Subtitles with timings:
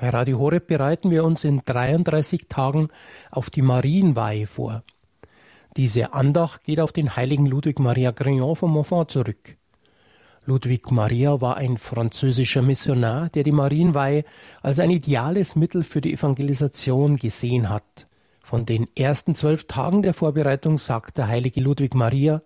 [0.00, 2.88] Bei Radio Horeb bereiten wir uns in 33 Tagen
[3.30, 4.82] auf die Marienweihe vor.
[5.76, 9.58] Diese Andacht geht auf den heiligen Ludwig Maria Grignon von Montfort zurück.
[10.46, 14.24] Ludwig Maria war ein französischer Missionar, der die Marienweihe
[14.62, 18.06] als ein ideales Mittel für die Evangelisation gesehen hat.
[18.40, 22.40] Von den ersten zwölf Tagen der Vorbereitung sagt der heilige Ludwig Maria,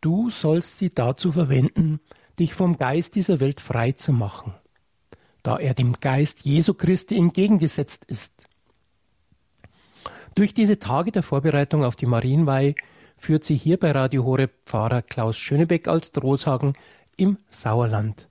[0.00, 2.00] du sollst sie dazu verwenden,
[2.40, 4.54] dich vom Geist dieser Welt frei zu machen
[5.44, 8.48] da er dem Geist Jesu Christi entgegengesetzt ist.
[10.34, 12.74] Durch diese Tage der Vorbereitung auf die Marienweihe
[13.18, 16.72] führt sie hier bei Radio Horeb Pfarrer Klaus Schönebeck als Drohlshagen
[17.16, 18.28] im Sauerland.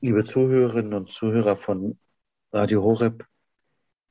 [0.00, 1.98] Liebe Zuhörerinnen und Zuhörer von
[2.52, 3.26] Radio Horeb,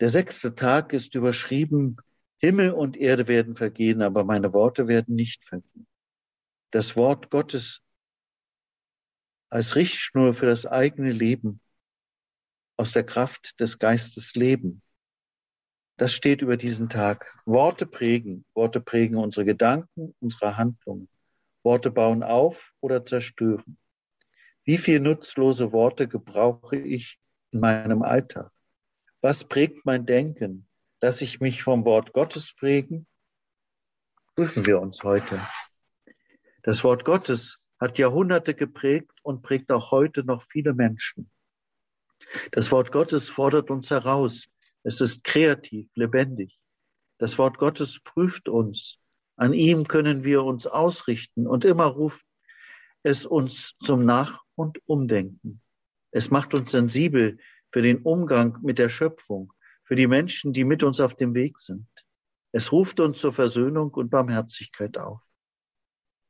[0.00, 1.96] der sechste Tag ist überschrieben,
[2.38, 5.86] Himmel und Erde werden vergehen, aber meine Worte werden nicht vergehen.
[6.70, 7.82] Das Wort Gottes
[9.48, 11.60] als Richtschnur für das eigene Leben
[12.80, 14.80] aus der Kraft des Geistes leben.
[15.98, 17.38] Das steht über diesen Tag.
[17.44, 18.46] Worte prägen.
[18.54, 21.10] Worte prägen unsere Gedanken, unsere Handlungen.
[21.62, 23.76] Worte bauen auf oder zerstören.
[24.64, 27.18] Wie viele nutzlose Worte gebrauche ich
[27.50, 28.50] in meinem Alltag?
[29.20, 30.66] Was prägt mein Denken?
[31.02, 33.06] Lass ich mich vom Wort Gottes prägen?
[34.34, 35.38] Prüfen wir uns heute.
[36.62, 41.30] Das Wort Gottes hat Jahrhunderte geprägt und prägt auch heute noch viele Menschen.
[42.52, 44.48] Das Wort Gottes fordert uns heraus.
[44.82, 46.58] Es ist kreativ, lebendig.
[47.18, 48.98] Das Wort Gottes prüft uns.
[49.36, 52.24] An ihm können wir uns ausrichten und immer ruft
[53.02, 55.62] es uns zum Nach- und Umdenken.
[56.10, 57.38] Es macht uns sensibel
[57.72, 59.52] für den Umgang mit der Schöpfung,
[59.84, 61.86] für die Menschen, die mit uns auf dem Weg sind.
[62.52, 65.20] Es ruft uns zur Versöhnung und Barmherzigkeit auf.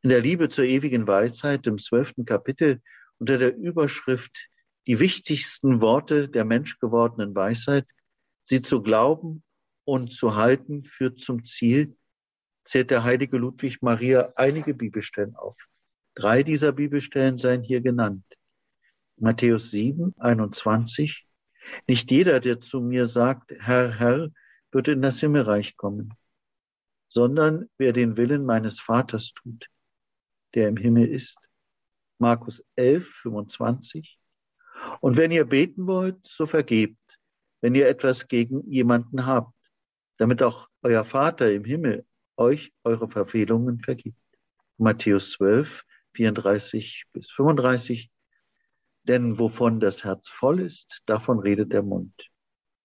[0.02, 2.80] In der Liebe zur ewigen Weisheit im zwölften Kapitel
[3.18, 4.36] unter der Überschrift
[4.86, 7.86] die wichtigsten Worte der menschgewordenen Weisheit,
[8.44, 9.42] sie zu glauben
[9.84, 11.96] und zu halten, führt zum Ziel,
[12.64, 15.56] zählt der heilige Ludwig Maria einige Bibelstellen auf.
[16.14, 18.24] Drei dieser Bibelstellen seien hier genannt.
[19.16, 21.26] Matthäus 7, 21.
[21.86, 24.30] Nicht jeder, der zu mir sagt, Herr, Herr,
[24.72, 26.14] wird in das Himmelreich kommen,
[27.08, 29.66] sondern wer den Willen meines Vaters tut,
[30.54, 31.38] der im Himmel ist.
[32.18, 34.19] Markus 11, 25.
[35.00, 36.98] Und wenn ihr beten wollt, so vergebt,
[37.60, 39.54] wenn ihr etwas gegen jemanden habt,
[40.16, 42.04] damit auch euer Vater im Himmel
[42.36, 44.18] euch eure Verfehlungen vergibt.
[44.78, 45.84] Matthäus 12,
[46.14, 48.10] 34 bis 35.
[49.04, 52.14] Denn wovon das Herz voll ist, davon redet der Mund.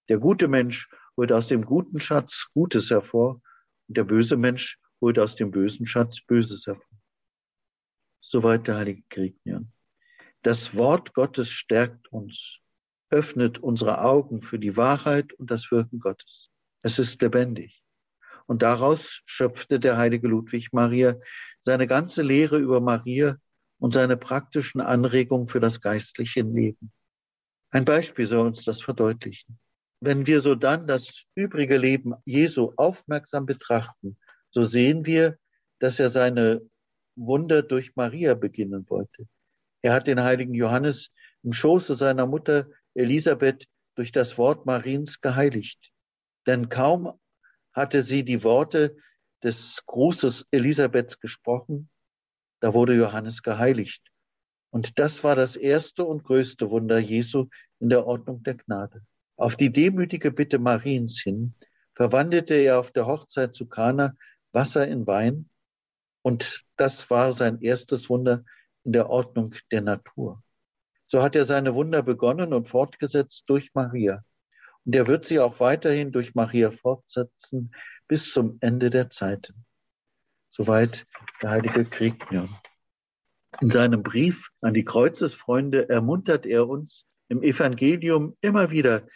[0.09, 3.41] Der gute Mensch holt aus dem guten Schatz Gutes hervor
[3.87, 6.99] und der böse Mensch holt aus dem bösen Schatz Böses hervor.
[8.21, 9.71] Soweit der heilige Kriegnion.
[10.45, 12.59] Das Wort Gottes stärkt uns,
[13.09, 16.51] öffnet unsere Augen für die Wahrheit und das Wirken Gottes.
[16.83, 17.81] Es ist lebendig.
[18.45, 21.19] Und daraus schöpfte der heilige Ludwig Maria
[21.61, 23.37] seine ganze Lehre über Maria
[23.79, 26.91] und seine praktischen Anregungen für das geistliche Leben.
[27.71, 29.57] Ein Beispiel soll uns das verdeutlichen.
[29.99, 34.19] Wenn wir so dann das übrige Leben Jesu aufmerksam betrachten,
[34.51, 35.39] so sehen wir,
[35.79, 36.61] dass er seine
[37.15, 39.27] Wunder durch Maria beginnen wollte.
[39.85, 41.11] Er hat den heiligen Johannes
[41.43, 42.65] im Schoße seiner Mutter
[42.95, 45.91] Elisabeth durch das Wort Mariens geheiligt.
[46.47, 47.19] Denn kaum
[47.71, 48.97] hatte sie die Worte
[49.43, 51.91] des Grußes Elisabeths gesprochen,
[52.61, 54.01] da wurde Johannes geheiligt.
[54.71, 59.03] Und das war das erste und größte Wunder Jesu in der Ordnung der Gnade.
[59.35, 61.53] Auf die demütige Bitte Mariens hin
[61.93, 64.15] verwandelte er auf der Hochzeit zu Kana
[64.51, 65.47] Wasser in Wein.
[66.23, 68.43] Und das war sein erstes Wunder
[68.93, 70.41] der Ordnung der Natur.
[71.07, 74.23] So hat er seine Wunder begonnen und fortgesetzt durch Maria.
[74.85, 77.73] Und er wird sie auch weiterhin durch Maria fortsetzen
[78.07, 79.65] bis zum Ende der Zeiten.
[80.49, 81.05] Soweit
[81.41, 82.49] der heilige Kriegnion.
[83.61, 89.07] In seinem Brief an die Kreuzesfreunde ermuntert er uns im Evangelium immer wieder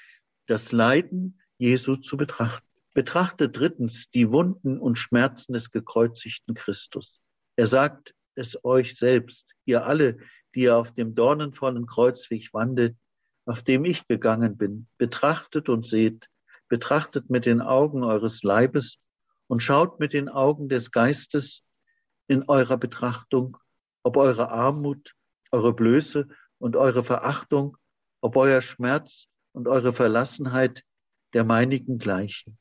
[0.48, 2.66] das Leiden Jesu zu betrachten.
[2.94, 7.20] Betrachtet drittens die Wunden und Schmerzen des gekreuzigten Christus.
[7.56, 10.18] Er sagt es euch selbst, ihr alle,
[10.56, 12.98] die ihr auf dem dornenvollen Kreuzweg wandelt,
[13.46, 16.28] auf dem ich gegangen bin, betrachtet und seht,
[16.68, 18.98] betrachtet mit den Augen eures Leibes
[19.48, 21.66] und schaut mit den Augen des Geistes
[22.28, 23.58] in eurer Betrachtung,
[24.04, 25.16] ob eure Armut,
[25.52, 26.28] eure Blöße
[26.60, 27.76] und eure Verachtung,
[28.22, 30.84] ob euer Schmerz und eure Verlassenheit
[31.34, 32.56] der meinigen gleiche.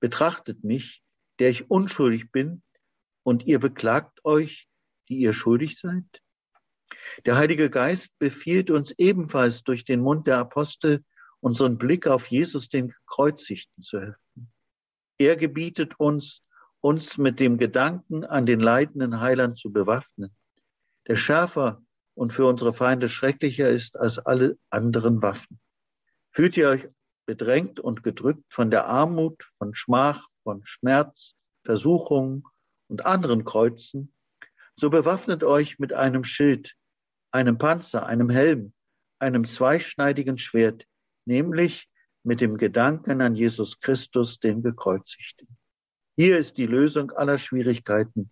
[0.00, 1.02] Betrachtet mich,
[1.38, 2.62] der ich unschuldig bin,
[3.22, 4.67] und ihr beklagt euch
[5.08, 6.04] die ihr schuldig seid?
[7.26, 11.04] Der Heilige Geist befiehlt uns ebenfalls durch den Mund der Apostel,
[11.40, 14.52] unseren Blick auf Jesus, den Gekreuzigten, zu heften.
[15.18, 16.42] Er gebietet uns,
[16.80, 20.34] uns mit dem Gedanken an den leidenden Heiland zu bewaffnen,
[21.06, 21.82] der schärfer
[22.14, 25.60] und für unsere Feinde schrecklicher ist als alle anderen Waffen.
[26.32, 26.88] Fühlt ihr euch
[27.26, 31.34] bedrängt und gedrückt von der Armut, von Schmach, von Schmerz,
[31.64, 32.44] Versuchungen
[32.88, 34.12] und anderen Kreuzen,
[34.78, 36.76] so bewaffnet euch mit einem Schild,
[37.32, 38.72] einem Panzer, einem Helm,
[39.18, 40.86] einem zweischneidigen Schwert,
[41.24, 41.88] nämlich
[42.22, 45.48] mit dem Gedanken an Jesus Christus, den Gekreuzigten.
[46.16, 48.30] Hier ist die Lösung aller Schwierigkeiten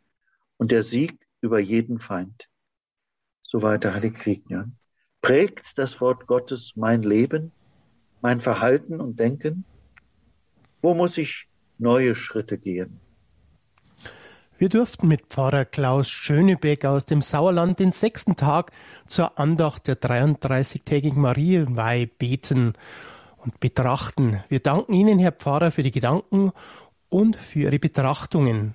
[0.56, 2.48] und der Sieg über jeden Feind.
[3.42, 4.76] So weiter Heilig Quignon.
[5.22, 7.50] Prägt das Wort Gottes mein Leben,
[8.22, 9.64] mein Verhalten und Denken?
[10.80, 13.00] Wo muss ich neue Schritte gehen?
[14.58, 18.72] Wir durften mit Pfarrer Klaus Schönebeck aus dem Sauerland den sechsten Tag
[19.06, 22.72] zur Andacht der 33-tägigen Marienweih beten
[23.36, 24.42] und betrachten.
[24.48, 26.52] Wir danken Ihnen, Herr Pfarrer, für die Gedanken
[27.10, 28.74] und für Ihre Betrachtungen.